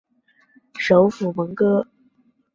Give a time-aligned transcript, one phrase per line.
[0.79, 1.87] 首府蒙戈。